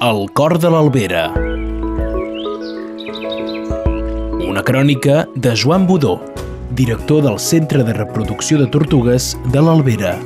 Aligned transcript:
El 0.00 0.30
cor 0.32 0.58
de 0.58 0.70
l'Albera. 0.72 1.34
Una 4.48 4.62
crònica 4.64 5.26
de 5.34 5.52
Joan 5.54 5.86
Budó, 5.86 6.22
director 6.72 7.22
del 7.22 7.38
Centre 7.38 7.84
de 7.84 7.92
Reproducció 7.92 8.58
de 8.58 8.66
Tortugues 8.66 9.36
de 9.52 9.60
l'Albera. 9.60 10.16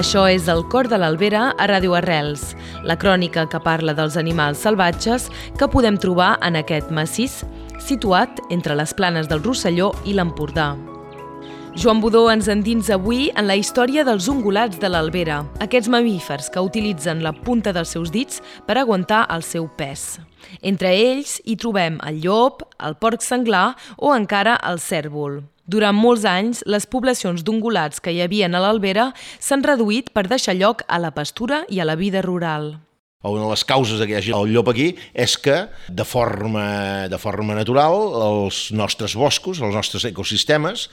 Això 0.00 0.24
és 0.32 0.48
El 0.48 0.64
cor 0.72 0.88
de 0.88 0.96
l'Albera 0.96 1.50
a 1.52 1.68
Ràdio 1.68 1.94
Arrels, 2.00 2.56
la 2.82 2.96
crònica 2.96 3.44
que 3.46 3.60
parla 3.60 3.92
dels 3.92 4.16
animals 4.16 4.64
salvatges 4.64 5.30
que 5.58 5.68
podem 5.68 6.00
trobar 6.00 6.38
en 6.40 6.56
aquest 6.56 6.88
massís 6.90 7.44
situat 7.84 8.40
entre 8.48 8.74
les 8.74 8.94
planes 8.96 9.28
del 9.28 9.44
Rosselló 9.44 9.92
i 10.04 10.16
l'Empordà. 10.16 10.95
Joan 11.76 11.98
Budó 12.00 12.22
ens 12.32 12.46
endins 12.48 12.86
avui 12.88 13.26
en 13.36 13.44
la 13.44 13.54
història 13.60 14.00
dels 14.08 14.30
ungulats 14.32 14.78
de 14.80 14.88
l'Albera, 14.88 15.42
aquests 15.60 15.90
mamífers 15.92 16.48
que 16.48 16.62
utilitzen 16.64 17.20
la 17.20 17.34
punta 17.36 17.74
dels 17.76 17.92
seus 17.92 18.08
dits 18.14 18.40
per 18.64 18.78
aguantar 18.80 19.26
el 19.34 19.44
seu 19.44 19.66
pes. 19.76 20.06
Entre 20.64 20.94
ells 20.96 21.34
hi 21.44 21.58
trobem 21.60 21.98
el 22.08 22.22
llop, 22.24 22.64
el 22.80 22.96
porc 22.96 23.20
senglar 23.20 23.74
o 23.98 24.14
encara 24.16 24.56
el 24.64 24.80
cèrvol. 24.80 25.42
Durant 25.68 26.00
molts 26.00 26.24
anys, 26.24 26.64
les 26.64 26.88
poblacions 26.88 27.44
d'ungulats 27.44 28.00
que 28.00 28.16
hi 28.16 28.24
havien 28.24 28.56
a 28.56 28.64
l'Albera 28.64 29.10
s'han 29.36 29.66
reduït 29.66 30.14
per 30.16 30.24
deixar 30.32 30.56
lloc 30.56 30.80
a 30.88 30.96
la 30.96 31.12
pastura 31.12 31.66
i 31.68 31.84
a 31.84 31.84
la 31.84 32.00
vida 32.00 32.24
rural. 32.24 32.78
Una 33.26 33.42
de 33.42 33.50
les 33.50 33.64
causes 33.66 33.98
que 33.98 34.12
hi 34.12 34.18
hagi 34.20 34.32
el 34.36 34.52
llop 34.54 34.68
aquí 34.70 34.90
és 35.16 35.34
que, 35.42 35.56
de 35.88 36.04
forma, 36.06 37.08
de 37.10 37.18
forma 37.18 37.56
natural, 37.58 37.96
els 38.22 38.68
nostres 38.76 39.16
boscos, 39.18 39.58
els 39.58 39.74
nostres 39.74 40.04
ecosistemes, 40.06 40.86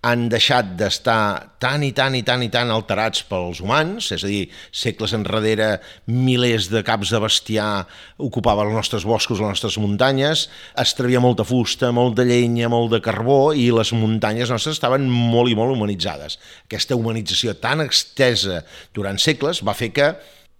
han 0.00 0.28
deixat 0.32 0.74
d'estar 0.80 1.56
tan 1.60 1.82
i 1.84 1.90
tan 1.92 2.14
i 2.16 2.22
tan 2.24 2.40
i 2.40 2.48
tan 2.52 2.70
alterats 2.72 3.20
pels 3.28 3.60
humans, 3.60 4.08
és 4.14 4.24
a 4.24 4.30
dir, 4.30 4.46
segles 4.72 5.12
enrere 5.16 5.74
milers 6.08 6.70
de 6.72 6.80
caps 6.86 7.12
de 7.12 7.20
bestiar 7.20 7.84
ocupaven 8.16 8.70
els 8.70 8.78
nostres 8.78 9.04
boscos, 9.04 9.42
les 9.42 9.52
nostres 9.52 9.76
muntanyes, 9.82 10.46
es 10.80 10.94
travia 10.96 11.20
molta 11.20 11.44
fusta, 11.44 11.92
molt 11.92 12.16
de 12.16 12.24
llenya, 12.30 12.70
molt 12.72 12.94
de 12.94 13.02
carbó 13.04 13.52
i 13.52 13.68
les 13.76 13.92
muntanyes 13.92 14.52
nostres 14.52 14.78
estaven 14.78 15.04
molt 15.10 15.52
i 15.52 15.58
molt 15.58 15.76
humanitzades. 15.76 16.38
Aquesta 16.64 16.96
humanització 16.96 17.58
tan 17.60 17.84
extesa 17.84 18.62
durant 18.96 19.20
segles 19.20 19.60
va 19.66 19.76
fer 19.76 19.92
que 19.92 20.14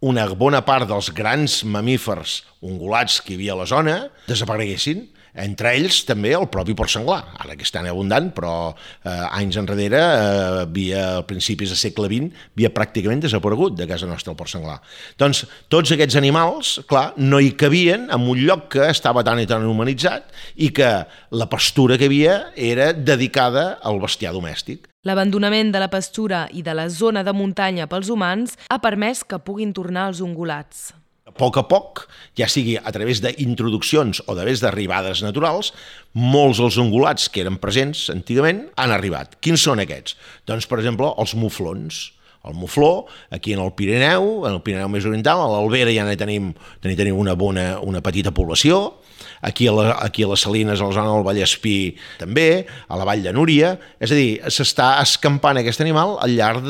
una 0.04 0.26
bona 0.36 0.60
part 0.64 0.88
dels 0.88 1.10
grans 1.16 1.62
mamífers 1.64 2.42
ungulats 2.64 3.20
que 3.24 3.34
hi 3.34 3.40
havia 3.40 3.56
a 3.56 3.60
la 3.62 3.68
zona 3.68 3.96
desapareguessin 4.28 5.06
entre 5.34 5.74
ells 5.76 6.02
també 6.08 6.32
el 6.36 6.48
propi 6.52 6.74
porc 6.78 6.90
senglar, 6.92 7.20
ara 7.38 7.56
que 7.56 7.66
és 7.66 7.72
tan 7.74 7.86
abundant, 7.90 8.30
però 8.34 8.72
eh, 8.72 9.10
anys 9.40 9.58
enrere, 9.60 10.00
eh, 10.00 10.64
havia, 10.64 11.04
a 11.20 11.24
principis 11.28 11.72
del 11.72 11.80
segle 11.80 12.10
XX, 12.10 12.44
havia 12.56 12.72
pràcticament 12.74 13.22
desaparegut 13.24 13.78
de 13.78 13.88
casa 13.90 14.08
nostra 14.10 14.34
el 14.34 14.38
porc 14.38 14.52
senglar. 14.52 14.80
Doncs 15.20 15.44
tots 15.72 15.94
aquests 15.94 16.18
animals, 16.20 16.76
clar, 16.90 17.10
no 17.16 17.40
hi 17.40 17.52
cabien 17.58 18.08
en 18.10 18.28
un 18.28 18.42
lloc 18.42 18.68
que 18.76 18.90
estava 18.90 19.24
tan 19.26 19.42
i 19.42 19.48
tan 19.50 19.66
humanitzat 19.66 20.30
i 20.56 20.70
que 20.74 20.92
la 21.30 21.50
pastura 21.50 21.98
que 21.98 22.10
havia 22.10 22.52
era 22.56 22.92
dedicada 22.92 23.78
al 23.82 24.00
bestiar 24.02 24.34
domèstic. 24.36 24.90
L'abandonament 25.08 25.70
de 25.72 25.80
la 25.80 25.88
pastura 25.88 26.44
i 26.52 26.60
de 26.60 26.74
la 26.76 26.90
zona 26.92 27.22
de 27.24 27.32
muntanya 27.32 27.86
pels 27.88 28.10
humans 28.12 28.58
ha 28.68 28.82
permès 28.84 29.24
que 29.24 29.40
puguin 29.40 29.72
tornar 29.72 30.10
els 30.10 30.20
ungulats. 30.20 30.90
A 31.30 31.34
poc 31.38 31.60
a 31.60 31.62
poc, 31.70 32.08
ja 32.34 32.48
sigui 32.50 32.74
a 32.74 32.90
través 32.90 33.20
d'introduccions 33.22 34.18
o 34.26 34.32
a 34.32 34.38
través 34.40 34.62
d'arribades 34.64 35.22
naturals, 35.22 35.70
molts 36.10 36.58
dels 36.58 36.78
ungulats 36.82 37.28
que 37.30 37.44
eren 37.44 37.60
presents 37.62 38.08
antigament 38.10 38.64
han 38.74 38.90
arribat. 38.90 39.38
Quins 39.38 39.62
són 39.62 39.78
aquests? 39.78 40.16
Doncs, 40.50 40.66
per 40.66 40.80
exemple, 40.82 41.12
els 41.22 41.36
muflons. 41.38 42.08
El 42.48 42.54
mufló, 42.56 43.06
aquí 43.30 43.52
en 43.52 43.60
el 43.60 43.74
Pirineu, 43.76 44.46
en 44.48 44.54
el 44.54 44.62
Pirineu 44.64 44.88
més 44.88 45.04
oriental, 45.04 45.42
a 45.42 45.48
l'Albera 45.50 45.92
ja 45.92 46.06
n'hi 46.08 46.16
tenim, 46.16 46.52
tenim 46.80 47.18
una, 47.20 47.34
bona, 47.36 47.74
una 47.84 48.00
petita 48.00 48.32
població, 48.32 49.00
aquí 49.44 49.66
a, 49.68 49.74
la, 49.76 49.96
aquí 50.00 50.24
a 50.24 50.30
les 50.30 50.44
Salines, 50.46 50.80
a 50.80 50.88
la 50.88 50.96
zona 50.96 51.12
del 51.12 51.26
Vallespí 51.26 51.74
també, 52.20 52.64
a 52.88 52.96
la 52.96 53.04
Vall 53.08 53.24
de 53.24 53.34
Núria, 53.36 53.74
és 54.00 54.12
a 54.12 54.16
dir, 54.16 54.30
s'està 54.48 54.94
escampant 55.02 55.60
aquest 55.60 55.84
animal 55.84 56.16
al 56.24 56.32
llarg 56.38 56.64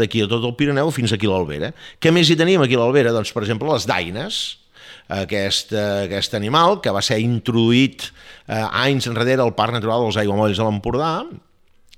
d'aquí 0.00 0.24
a 0.24 0.30
tot 0.30 0.42
el 0.48 0.56
Pirineu 0.58 0.90
fins 0.94 1.14
aquí 1.14 1.30
a 1.30 1.36
l'Albera. 1.36 1.70
Què 2.02 2.10
més 2.14 2.30
hi 2.30 2.38
tenim 2.38 2.64
aquí 2.64 2.74
a 2.78 2.82
l'Albera? 2.82 3.14
Doncs, 3.14 3.30
per 3.34 3.44
exemple, 3.46 3.70
les 3.70 3.86
daines, 3.86 4.42
aquest, 5.12 5.74
aquest 5.76 6.34
animal 6.38 6.80
que 6.82 6.92
va 6.94 7.02
ser 7.04 7.20
introduït 7.22 8.08
eh, 8.10 8.58
anys 8.58 9.06
enrere 9.10 9.42
al 9.44 9.54
Parc 9.54 9.78
Natural 9.78 10.06
dels 10.06 10.18
Aiguamolls 10.22 10.58
de 10.58 10.66
l'Empordà, 10.66 11.14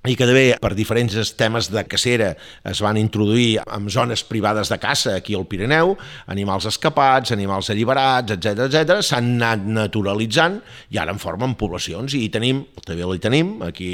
i 0.04 0.16
que 0.18 0.26
també 0.28 0.44
per 0.60 0.74
diferents 0.76 1.30
temes 1.38 1.70
de 1.72 1.80
cacera 1.88 2.34
es 2.68 2.80
van 2.84 2.98
introduir 3.00 3.62
en 3.64 3.88
zones 3.88 4.24
privades 4.28 4.68
de 4.68 4.76
caça 4.82 5.14
aquí 5.16 5.36
al 5.36 5.46
Pirineu, 5.48 5.94
animals 6.28 6.68
escapats, 6.68 7.32
animals 7.32 7.70
alliberats, 7.72 8.34
etc 8.36 8.66
etc, 8.66 9.00
s'han 9.00 9.32
anat 9.38 9.64
naturalitzant 9.64 10.60
i 10.92 11.00
ara 11.00 11.14
en 11.14 11.22
formen 11.22 11.56
poblacions 11.56 12.16
i 12.18 12.28
tenim, 12.28 12.64
també 12.84 13.08
li 13.08 13.22
tenim 13.22 13.56
aquí 13.64 13.90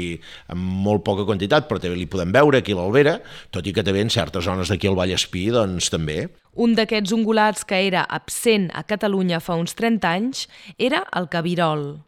en 0.51 0.59
molt 0.59 1.05
poca 1.07 1.25
quantitat, 1.27 1.69
però 1.69 1.79
també 1.79 1.95
li 1.95 2.09
podem 2.11 2.35
veure 2.35 2.59
aquí 2.59 2.75
a 2.75 2.81
l'Albera, 2.81 3.17
tot 3.55 3.67
i 3.67 3.75
que 3.75 3.85
també 3.87 4.03
en 4.03 4.11
certes 4.11 4.43
zones 4.43 4.71
d'aquí 4.71 4.91
al 4.91 4.99
Vallespí, 4.99 5.47
doncs 5.53 5.87
també. 5.93 6.25
Un 6.59 6.75
d'aquests 6.75 7.15
ungulats 7.15 7.63
que 7.63 7.79
era 7.87 8.03
absent 8.03 8.67
a 8.75 8.83
Catalunya 8.83 9.39
fa 9.39 9.55
uns 9.55 9.77
30 9.79 10.15
anys 10.19 10.47
era 10.77 11.05
el 11.15 11.31
cabirol. 11.31 12.01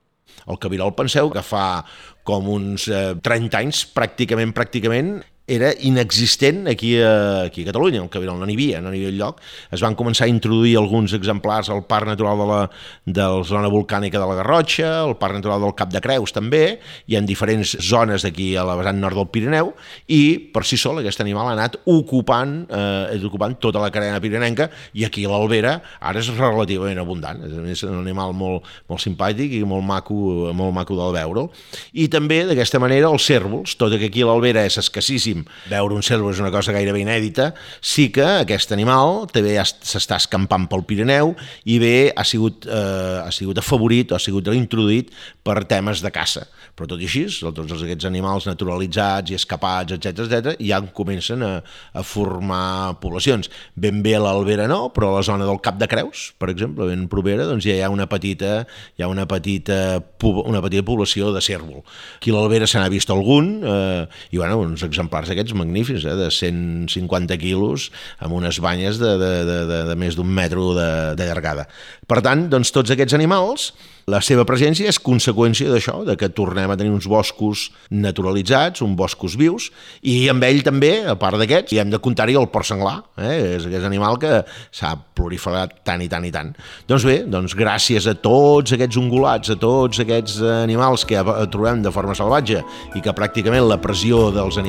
El 0.49 0.59
cabirol, 0.59 0.93
penseu 0.97 1.29
que 1.33 1.43
fa 1.45 1.83
com 2.27 2.47
uns 2.51 2.87
eh, 2.91 3.13
30 3.23 3.59
anys, 3.59 3.83
pràcticament, 3.95 4.53
pràcticament, 4.55 5.17
era 5.45 5.73
inexistent 5.81 6.67
aquí 6.67 6.95
a, 7.01 7.43
aquí 7.43 7.63
a 7.63 7.65
Catalunya, 7.65 7.99
el 7.99 8.09
cabirol 8.09 8.39
no 8.39 8.47
n'hi 8.47 8.55
havia, 8.55 8.79
no 8.79 8.91
n'hi 8.93 9.01
havia 9.03 9.17
lloc. 9.17 9.41
Es 9.75 9.81
van 9.83 9.95
començar 9.99 10.23
a 10.23 10.31
introduir 10.31 10.77
alguns 10.79 11.11
exemplars 11.17 11.67
al 11.69 11.83
Parc 11.83 12.07
Natural 12.07 12.39
de 12.39 12.47
la, 12.47 12.59
de 13.03 13.25
la 13.27 13.43
zona 13.43 13.67
volcànica 13.71 14.21
de 14.21 14.29
la 14.29 14.37
Garrotxa, 14.39 15.01
al 15.01 15.17
Parc 15.19 15.35
Natural 15.41 15.65
del 15.65 15.75
Cap 15.75 15.91
de 15.91 15.99
Creus 16.03 16.31
també, 16.31 16.79
i 17.11 17.17
en 17.19 17.27
diferents 17.27 17.75
zones 17.83 18.23
d'aquí 18.23 18.53
a 18.55 18.63
la 18.67 18.77
vessant 18.79 19.01
nord 19.03 19.19
del 19.19 19.27
Pirineu, 19.35 19.73
i 20.07 20.21
per 20.53 20.63
si 20.67 20.79
sol 20.79 21.01
aquest 21.01 21.19
animal 21.25 21.51
ha 21.51 21.57
anat 21.57 21.75
ocupant, 21.91 22.55
eh, 22.71 23.19
ocupant 23.27 23.57
tota 23.59 23.83
la 23.83 23.91
carena 23.91 24.23
pirinenca, 24.23 24.69
i 24.95 25.03
aquí 25.03 25.25
a 25.27 25.33
l'Albera 25.33 25.75
ara 25.99 26.23
és 26.23 26.31
relativament 26.37 27.03
abundant. 27.03 27.43
És 27.67 27.83
un 27.83 27.99
animal 27.99 28.31
molt, 28.31 28.63
molt 28.87 29.03
simpàtic 29.03 29.59
i 29.59 29.63
molt 29.67 29.83
maco, 29.83 30.53
molt 30.55 30.71
maco 30.75 30.95
del 30.95 31.13
veure'l. 31.19 31.51
I 31.99 32.07
també, 32.07 32.45
d'aquesta 32.47 32.79
manera, 32.79 33.11
els 33.11 33.27
cèrvols, 33.27 33.75
tot 33.75 33.91
que 33.99 34.07
aquí 34.07 34.23
a 34.23 34.31
l'Albera 34.31 34.63
és 34.63 34.79
escassíssim 34.79 35.32
moltíssim. 35.33 35.45
Veure 35.69 35.95
un 35.95 36.03
cérvol 36.03 36.33
és 36.33 36.39
una 36.39 36.51
cosa 36.51 36.73
gairebé 36.73 37.01
inèdita. 37.01 37.53
Sí 37.81 38.09
que 38.13 38.23
aquest 38.43 38.71
animal 38.71 39.27
també 39.31 39.55
s'està 39.57 40.17
escampant 40.17 40.67
pel 40.69 40.83
Pirineu 40.85 41.33
i 41.65 41.79
bé 41.79 42.13
ha 42.15 42.23
sigut, 42.23 42.65
eh, 42.65 43.21
ha 43.23 43.31
sigut 43.31 43.57
afavorit 43.57 44.11
o 44.11 44.15
ha 44.15 44.19
sigut 44.19 44.47
introduït 44.53 45.11
per 45.43 45.63
temes 45.65 46.01
de 46.01 46.11
caça. 46.11 46.47
Però 46.75 46.87
tot 46.87 46.99
i 47.01 47.05
així, 47.05 47.25
tots 47.39 47.83
aquests 47.83 48.05
animals 48.05 48.47
naturalitzats 48.47 49.31
i 49.31 49.35
escapats, 49.35 49.93
etc 49.93 50.23
etc, 50.25 50.55
ja 50.59 50.81
comencen 50.93 51.43
a, 51.43 51.61
a 51.93 52.03
formar 52.03 52.99
poblacions. 52.99 53.49
Ben 53.75 54.01
bé 54.03 54.15
a 54.15 54.19
l'Albera 54.23 54.67
no, 54.67 54.89
però 54.93 55.11
a 55.11 55.17
la 55.19 55.23
zona 55.23 55.45
del 55.45 55.61
Cap 55.61 55.77
de 55.77 55.87
Creus, 55.87 56.31
per 56.39 56.49
exemple, 56.49 56.87
ben 56.89 57.07
propera, 57.07 57.45
doncs 57.45 57.65
ja 57.65 57.75
hi 57.75 57.83
ha 57.83 57.91
una 57.93 58.07
petita, 58.09 58.65
hi 58.97 59.03
ha 59.03 59.07
una 59.07 59.27
petita, 59.27 60.01
una 60.23 60.61
petita 60.61 60.83
població 60.83 61.31
de 61.33 61.41
cèrvol. 61.41 61.83
Aquí 62.17 62.33
a 62.33 62.37
l'Albera 62.37 62.67
se 62.67 62.79
n'ha 62.79 62.89
vist 62.89 63.11
algun, 63.13 63.59
eh, 63.63 64.07
i 64.31 64.41
bueno, 64.41 64.57
uns 64.63 64.83
exemplars 64.83 65.22
exemplars 65.23 65.31
aquests 65.31 65.55
magnífics, 65.55 66.05
eh, 66.05 66.15
de 66.15 66.29
150 66.31 67.37
quilos, 67.37 67.91
amb 68.19 68.33
unes 68.33 68.59
banyes 68.59 68.99
de, 68.99 69.17
de, 69.17 69.31
de, 69.45 69.59
de, 69.67 69.79
de 69.89 69.95
més 69.95 70.15
d'un 70.15 70.27
metro 70.27 70.73
de, 70.73 71.15
de 71.15 71.25
llargada. 71.25 71.67
Per 72.07 72.21
tant, 72.21 72.49
doncs, 72.49 72.71
tots 72.71 72.91
aquests 72.91 73.13
animals 73.13 73.71
la 74.11 74.19
seva 74.19 74.43
presència 74.43 74.89
és 74.91 74.99
conseqüència 74.99 75.69
d'això, 75.71 76.01
de 76.03 76.17
que 76.19 76.27
tornem 76.35 76.71
a 76.71 76.75
tenir 76.75 76.91
uns 76.91 77.05
boscos 77.07 77.69
naturalitzats, 77.87 78.81
uns 78.83 78.97
boscos 78.99 79.37
vius, 79.39 79.69
i 80.01 80.27
amb 80.31 80.43
ell 80.43 80.59
també, 80.65 81.05
a 81.07 81.15
part 81.19 81.39
d'aquests, 81.39 81.71
hi 81.71 81.79
hem 81.79 81.93
de 81.93 82.01
comptar-hi 82.03 82.35
el 82.35 82.49
porc 82.51 82.67
senglar, 82.67 82.97
eh? 83.15 83.55
és 83.55 83.67
aquest 83.69 83.87
animal 83.87 84.19
que 84.19 84.41
s'ha 84.75 84.91
proliferat 85.15 85.79
tant 85.87 86.03
i 86.03 86.09
tant 86.11 86.27
i 86.27 86.33
tant. 86.35 86.51
Doncs 86.89 87.07
bé, 87.07 87.17
doncs 87.31 87.55
gràcies 87.55 88.09
a 88.11 88.15
tots 88.19 88.75
aquests 88.75 88.99
ungulats, 88.99 89.53
a 89.53 89.59
tots 89.59 90.03
aquests 90.03 90.41
animals 90.51 91.07
que 91.07 91.23
trobem 91.53 91.85
de 91.85 91.95
forma 91.95 92.17
salvatge 92.17 92.59
i 92.97 93.03
que 93.03 93.15
pràcticament 93.15 93.63
la 93.69 93.79
pressió 93.79 94.27
dels 94.35 94.59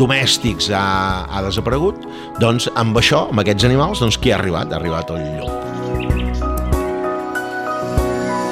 domèstics 0.00 0.70
ha, 0.74 0.86
ha 1.28 1.44
desaparegut, 1.46 1.96
doncs 2.42 2.68
amb 2.74 2.98
això, 2.98 3.26
amb 3.30 3.44
aquests 3.44 3.68
animals, 3.68 4.02
doncs 4.04 4.18
qui 4.20 4.32
ha 4.32 4.40
arribat? 4.40 4.72
Ha 4.72 4.80
arribat 4.80 5.06
el 5.14 5.22
llop. 5.38 5.66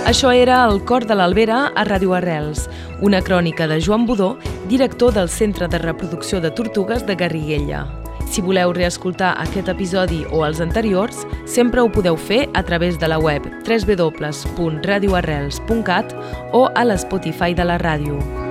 Això 0.04 0.28
era 0.36 0.58
El 0.68 0.82
cor 0.84 1.06
de 1.08 1.14
l'Albera 1.16 1.72
a 1.72 1.80
Ràdio 1.88 2.12
Arrels, 2.12 2.68
una 3.00 3.24
crònica 3.24 3.64
de 3.66 3.80
Joan 3.80 4.04
Budó, 4.06 4.36
director 4.68 5.14
del 5.16 5.32
Centre 5.32 5.64
de 5.68 5.78
Reproducció 5.80 6.40
de 6.44 6.50
Tortugues 6.50 7.06
de 7.08 7.16
Garriguella. 7.16 7.86
Si 8.28 8.42
voleu 8.44 8.72
reescoltar 8.76 9.40
aquest 9.40 9.68
episodi 9.72 10.26
o 10.30 10.44
els 10.44 10.60
anteriors, 10.60 11.24
sempre 11.48 11.80
ho 11.80 11.88
podeu 11.88 12.20
fer 12.20 12.52
a 12.52 12.62
través 12.62 13.00
de 13.00 13.08
la 13.08 13.18
web 13.18 13.48
www.radioarrels.cat 13.64 16.14
o 16.52 16.68
a 16.74 16.84
l'Spotify 16.84 17.54
de 17.54 17.64
la 17.64 17.78
ràdio. 17.80 18.44